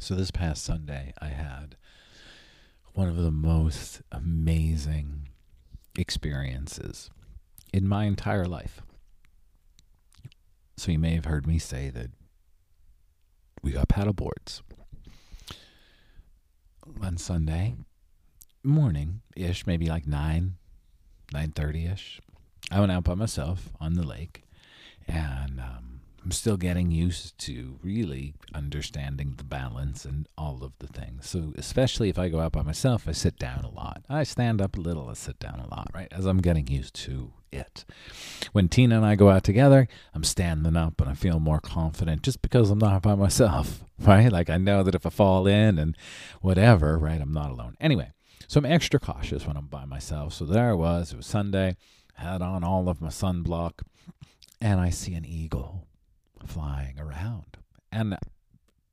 [0.00, 1.76] So, this past Sunday, I had
[2.94, 5.28] one of the most amazing
[5.94, 7.10] experiences
[7.70, 8.80] in my entire life.
[10.78, 12.10] So, you may have heard me say that
[13.62, 14.62] we got paddle boards
[17.02, 17.74] on Sunday
[18.64, 20.56] morning ish, maybe like 9,
[21.34, 22.20] 9.30 ish.
[22.70, 24.44] I went out by myself on the lake
[25.06, 25.89] and um,
[26.22, 31.28] I'm still getting used to really understanding the balance and all of the things.
[31.28, 34.02] So, especially if I go out by myself, I sit down a lot.
[34.08, 36.08] I stand up a little, I sit down a lot, right?
[36.10, 37.84] As I'm getting used to it.
[38.52, 42.22] When Tina and I go out together, I'm standing up and I feel more confident
[42.22, 44.30] just because I'm not by myself, right?
[44.30, 45.96] Like I know that if I fall in and
[46.40, 47.76] whatever, right, I'm not alone.
[47.80, 48.12] Anyway,
[48.46, 50.34] so I'm extra cautious when I'm by myself.
[50.34, 51.12] So there I was.
[51.12, 51.76] It was Sunday.
[52.14, 53.80] Had on all of my sunblock,
[54.60, 55.86] and I see an eagle
[56.46, 57.56] flying around.
[57.92, 58.16] And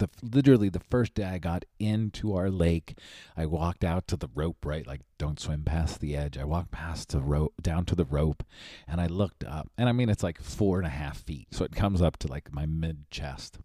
[0.00, 2.98] the literally the first day I got into our lake,
[3.36, 4.86] I walked out to the rope, right?
[4.86, 6.36] Like don't swim past the edge.
[6.36, 8.42] I walked past the rope down to the rope
[8.88, 9.70] and I looked up.
[9.78, 11.48] And I mean it's like four and a half feet.
[11.52, 13.58] So it comes up to like my mid chest.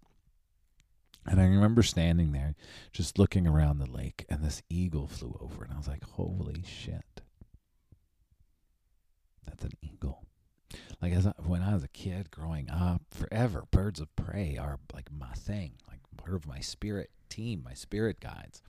[1.26, 2.54] And I remember standing there
[2.92, 6.64] just looking around the lake and this eagle flew over and I was like, Holy
[6.64, 7.22] shit.
[9.46, 10.25] That's an eagle.
[11.02, 14.80] Like as I, when I was a kid growing up, forever birds of prey are
[14.94, 18.62] like my thing, like part of my spirit team, my spirit guides.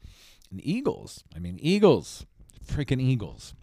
[0.50, 2.26] And eagles, I mean eagles,
[2.64, 3.54] freaking eagles.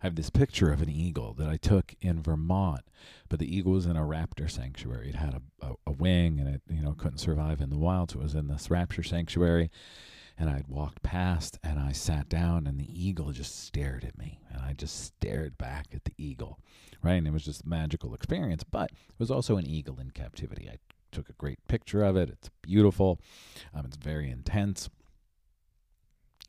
[0.00, 2.82] I have this picture of an eagle that I took in Vermont,
[3.28, 5.08] but the eagle was in a raptor sanctuary.
[5.08, 8.12] It had a, a, a wing and it, you know, couldn't survive in the wild,
[8.12, 9.70] so it was in this raptor sanctuary
[10.38, 14.38] and I'd walked past and I sat down and the eagle just stared at me
[14.78, 16.58] just stared back at the eagle
[17.02, 20.10] right and it was just a magical experience but it was also an eagle in
[20.10, 20.76] captivity I
[21.10, 23.20] took a great picture of it it's beautiful
[23.74, 24.88] um, it's very intense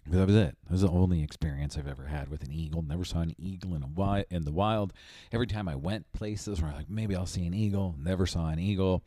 [0.09, 0.57] but that was it.
[0.63, 2.81] That was the only experience I've ever had with an eagle.
[2.81, 4.91] Never saw an eagle in wi- in the wild.
[5.31, 7.95] Every time I went places where I'm like, maybe I'll see an eagle.
[8.00, 9.03] Never saw an eagle.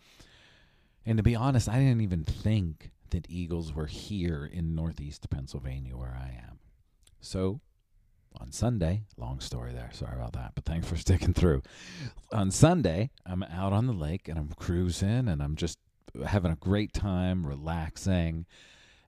[1.04, 5.96] And to be honest, I didn't even think that eagles were here in northeast Pennsylvania
[5.96, 6.60] where I am.
[7.20, 7.60] So
[8.40, 11.62] on Sunday, long story there, sorry about that, but thanks for sticking through.
[12.32, 15.78] On Sunday, I'm out on the lake and I'm cruising and I'm just
[16.26, 18.46] having a great time, relaxing.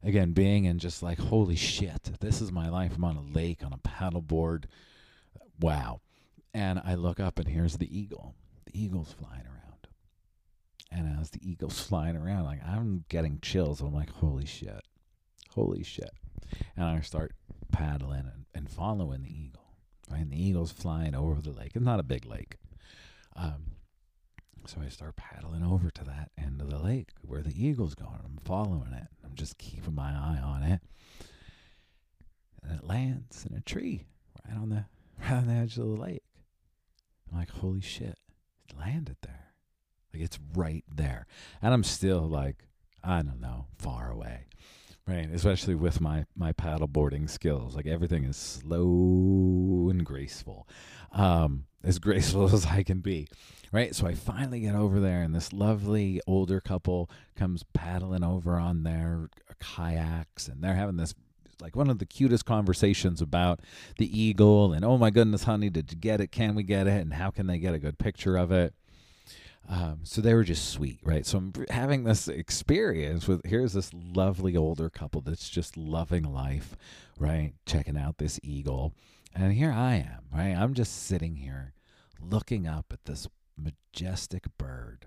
[0.03, 2.93] Again, being in just like, holy shit, this is my life.
[2.97, 4.65] I'm on a lake, on a paddleboard.
[5.61, 6.01] Wow.
[6.53, 8.35] And I look up and here's the eagle.
[8.67, 9.89] The eagle's flying around.
[10.91, 13.81] And as the eagle's flying around, like I'm getting chills.
[13.81, 14.83] I'm like, holy shit.
[15.51, 16.11] Holy shit.
[16.77, 17.33] And I start
[17.75, 19.65] paddling and, and following the eagle.
[20.11, 20.21] Right?
[20.21, 21.73] And the eagle's flying over the lake.
[21.75, 22.57] It's not a big lake.
[23.37, 23.73] Um,
[24.67, 28.21] so I start paddling over to that end of the lake where the eagle's going.
[28.25, 29.09] I'm following it.
[29.25, 30.81] I'm just keeping my eye on it.
[32.63, 34.07] And it lands in a tree
[34.47, 34.85] right on the
[35.21, 36.23] right on the edge of the lake.
[37.31, 38.19] I'm like, holy shit,
[38.69, 39.53] it landed there.
[40.13, 41.27] Like it's right there.
[41.61, 42.65] And I'm still like,
[43.03, 44.47] I don't know, far away.
[45.07, 45.29] Right.
[45.31, 47.77] Especially with my, my paddle boarding skills.
[47.77, 50.67] Like everything is slow and graceful.
[51.13, 53.29] Um, as graceful as I can be.
[53.71, 53.95] Right.
[53.95, 58.85] So I finally get over there and this lovely older couple comes paddling over on
[58.85, 59.29] their
[59.61, 61.15] kayaks and they're having this
[61.61, 63.61] like one of the cutest conversations about
[63.99, 67.01] the eagle and oh my goodness honey did you get it can we get it
[67.01, 68.75] and how can they get a good picture of it
[69.69, 71.25] um, so they were just sweet, right?
[71.25, 76.77] So I'm having this experience with here's this lovely older couple that's just loving life,
[77.19, 77.55] right?
[77.67, 78.93] Checking out this eagle.
[79.35, 80.55] And here I am, right?
[80.55, 81.73] I'm just sitting here
[82.21, 83.27] looking up at this
[83.57, 85.07] majestic bird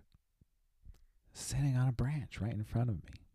[1.34, 3.27] sitting on a branch right in front of me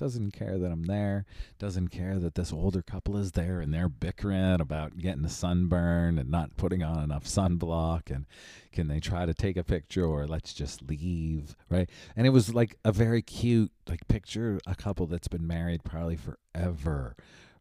[0.00, 1.26] doesn't care that I'm there,
[1.58, 6.18] doesn't care that this older couple is there and they're bickering about getting a sunburn
[6.18, 8.24] and not putting on enough sunblock and
[8.72, 11.90] can they try to take a picture or let's just leave, right?
[12.16, 16.16] And it was like a very cute like picture a couple that's been married probably
[16.16, 17.14] forever,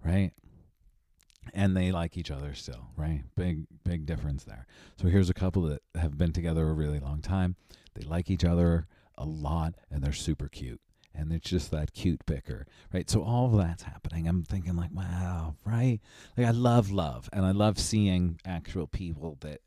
[0.03, 0.31] right?
[1.53, 3.23] and they like each other still, right?
[3.35, 4.67] Big, big difference there.
[5.01, 7.55] So here's a couple that have been together a really long time.
[7.95, 8.87] They like each other.
[9.17, 10.79] a lot and they're super cute
[11.13, 13.09] and it's just that cute bicker, right?
[13.09, 14.27] So all of that's happening.
[14.27, 15.99] I'm thinking like, wow, right?
[16.37, 19.61] Like I love love, and I love seeing actual people that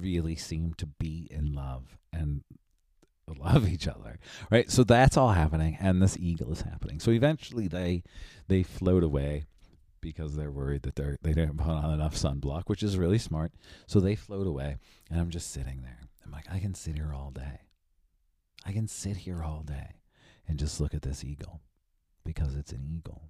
[0.00, 2.42] really seem to be in love and
[3.38, 4.18] love each other,
[4.50, 4.70] right?
[4.70, 7.00] So that's all happening, and this eagle is happening.
[7.00, 8.02] So eventually they
[8.48, 9.44] they float away
[10.00, 13.52] because they're worried that they're they didn't put on enough sunblock, which is really smart.
[13.86, 14.76] So they float away,
[15.10, 16.00] and I'm just sitting there.
[16.24, 17.60] I'm like, I can sit here all day.
[18.66, 19.97] I can sit here all day
[20.48, 21.60] and just look at this eagle
[22.24, 23.22] because it's an eagle.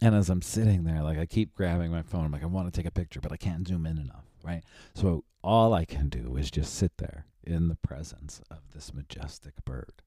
[0.00, 2.72] And as I'm sitting there, like I keep grabbing my phone, I'm like, I want
[2.72, 4.62] to take a picture, but I can't zoom in enough, right?
[4.94, 9.64] So all I can do is just sit there in the presence of this majestic
[9.64, 10.02] bird.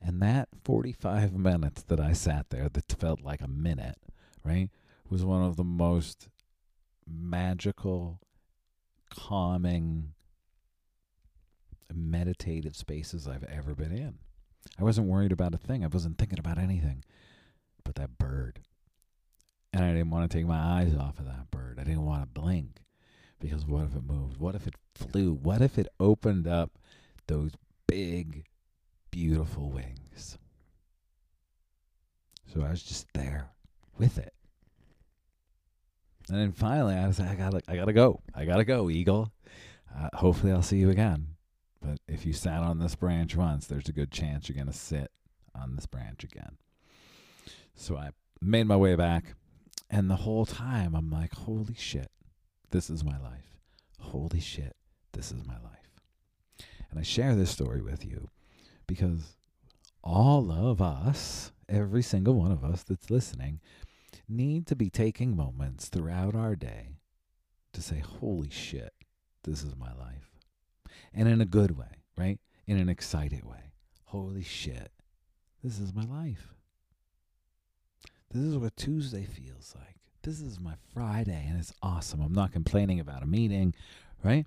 [0.00, 3.98] And that 45 minutes that I sat there, that felt like a minute,
[4.44, 4.70] right,
[5.08, 6.28] was one of the most
[7.06, 8.20] magical,
[9.10, 10.13] calming,
[11.92, 14.18] meditative spaces I've ever been in.
[14.78, 15.84] I wasn't worried about a thing.
[15.84, 17.04] I wasn't thinking about anything
[17.84, 18.60] but that bird.
[19.72, 21.78] And I didn't want to take my eyes off of that bird.
[21.80, 22.80] I didn't want to blink
[23.40, 24.38] because what if it moved?
[24.38, 25.34] What if it flew?
[25.34, 26.72] What if it opened up
[27.26, 27.52] those
[27.86, 28.44] big,
[29.10, 30.38] beautiful wings?
[32.52, 33.50] So I was just there
[33.98, 34.32] with it.
[36.28, 38.20] And then finally, I was like, I gotta, I gotta go.
[38.34, 39.32] I gotta go, eagle.
[39.94, 41.33] Uh, hopefully, I'll see you again.
[41.84, 44.72] But if you sat on this branch once, there's a good chance you're going to
[44.72, 45.10] sit
[45.54, 46.56] on this branch again.
[47.74, 48.10] So I
[48.40, 49.34] made my way back,
[49.90, 52.10] and the whole time I'm like, holy shit,
[52.70, 53.58] this is my life.
[54.00, 54.76] Holy shit,
[55.12, 56.00] this is my life.
[56.90, 58.30] And I share this story with you
[58.86, 59.36] because
[60.02, 63.60] all of us, every single one of us that's listening,
[64.26, 66.96] need to be taking moments throughout our day
[67.74, 68.94] to say, holy shit,
[69.42, 70.33] this is my life
[71.12, 72.38] and in a good way, right?
[72.66, 73.72] In an excited way.
[74.06, 74.90] Holy shit,
[75.62, 76.54] this is my life.
[78.30, 79.96] This is what Tuesday feels like.
[80.22, 82.20] This is my Friday, and it's awesome.
[82.20, 83.74] I'm not complaining about a meeting,
[84.22, 84.46] right?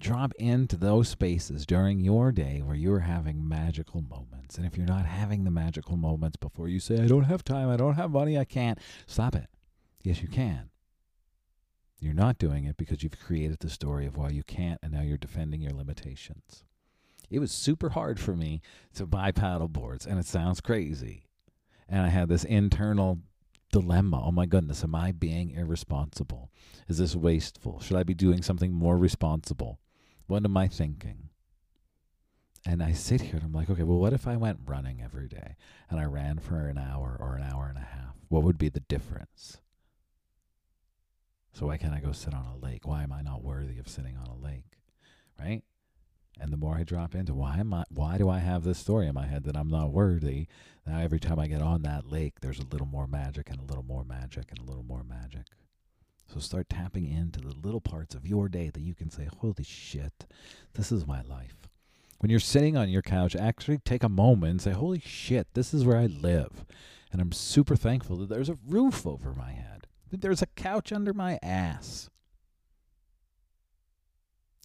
[0.00, 4.56] Drop into those spaces during your day where you're having magical moments.
[4.56, 7.68] And if you're not having the magical moments before you say, I don't have time,
[7.68, 9.48] I don't have money, I can't, stop it.
[10.04, 10.70] Yes, you can.
[12.00, 15.02] You're not doing it because you've created the story of why you can't, and now
[15.02, 16.64] you're defending your limitations.
[17.30, 18.62] It was super hard for me
[18.94, 21.24] to buy paddle boards, and it sounds crazy.
[21.88, 23.18] And I had this internal
[23.72, 24.22] dilemma.
[24.24, 26.50] Oh my goodness, am I being irresponsible?
[26.88, 27.80] Is this wasteful?
[27.80, 29.80] Should I be doing something more responsible?
[30.26, 31.30] What am I thinking?
[32.66, 35.28] And I sit here and I'm like, okay, well, what if I went running every
[35.28, 35.56] day
[35.90, 38.14] and I ran for an hour or an hour and a half?
[38.28, 39.58] What would be the difference?
[41.58, 42.86] So why can't I go sit on a lake?
[42.86, 44.78] Why am I not worthy of sitting on a lake?
[45.40, 45.62] Right?
[46.40, 49.08] And the more I drop into why am I why do I have this story
[49.08, 50.46] in my head that I'm not worthy?
[50.86, 53.64] Now every time I get on that lake, there's a little more magic and a
[53.64, 55.46] little more magic and a little more magic.
[56.32, 59.64] So start tapping into the little parts of your day that you can say, Holy
[59.64, 60.26] shit,
[60.74, 61.68] this is my life.
[62.18, 65.74] When you're sitting on your couch, actually take a moment and say, Holy shit, this
[65.74, 66.64] is where I live.
[67.10, 69.77] And I'm super thankful that there's a roof over my head.
[70.10, 72.08] There's a couch under my ass.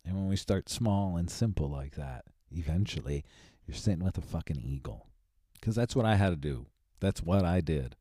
[0.06, 3.24] And when we start small and simple like that, eventually
[3.66, 5.08] you're sitting with a fucking eagle.
[5.54, 6.68] Because that's what I had to do.
[7.00, 7.96] That's what I did.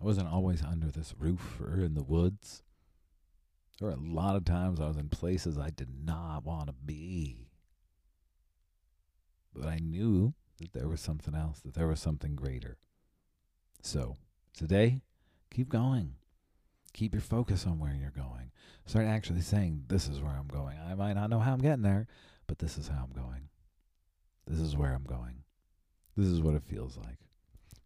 [0.00, 2.62] I wasn't always under this roof or in the woods.
[3.78, 6.72] There were a lot of times I was in places I did not want to
[6.72, 7.48] be.
[9.54, 12.78] But I knew that there was something else, that there was something greater.
[13.82, 14.16] So,
[14.56, 15.02] today,
[15.52, 16.14] Keep going.
[16.94, 18.50] Keep your focus on where you're going.
[18.86, 20.78] Start actually saying, This is where I'm going.
[20.78, 22.06] I might not know how I'm getting there,
[22.46, 23.48] but this is how I'm going.
[24.46, 25.44] This is where I'm going.
[26.16, 27.18] This is what it feels like.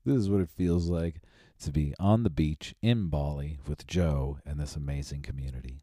[0.04, 1.20] This is what it feels like
[1.62, 5.82] to be on the beach in Bali with Joe and this amazing community.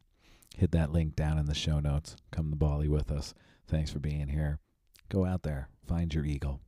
[0.56, 2.16] Hit that link down in the show notes.
[2.30, 3.34] Come to Bali with us.
[3.66, 4.58] Thanks for being here.
[5.10, 6.60] Go out there, find your eagle.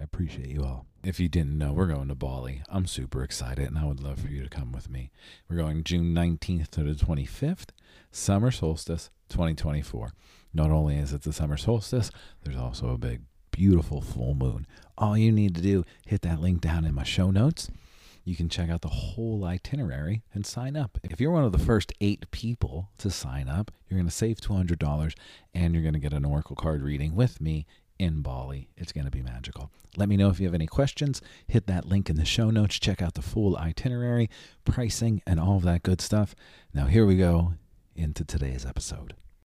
[0.00, 0.86] I appreciate you all.
[1.04, 2.62] If you didn't know, we're going to Bali.
[2.70, 5.10] I'm super excited, and I would love for you to come with me.
[5.46, 7.68] We're going June 19th to the 25th,
[8.10, 10.12] summer solstice 2024.
[10.54, 12.10] Not only is it the summer solstice,
[12.42, 14.66] there's also a big, beautiful full moon.
[14.96, 17.70] All you need to do, hit that link down in my show notes.
[18.24, 20.98] You can check out the whole itinerary and sign up.
[21.04, 24.38] If you're one of the first eight people to sign up, you're going to save
[24.40, 25.14] $200
[25.52, 27.66] and you're going to get an Oracle card reading with me
[28.00, 28.66] in Bali.
[28.78, 29.70] It's going to be magical.
[29.94, 31.20] Let me know if you have any questions.
[31.46, 32.78] Hit that link in the show notes.
[32.78, 34.30] Check out the full itinerary,
[34.64, 36.34] pricing, and all of that good stuff.
[36.72, 37.52] Now, here we go
[37.94, 39.14] into today's episode.